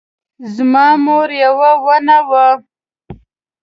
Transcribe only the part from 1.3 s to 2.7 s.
یوه ونه وه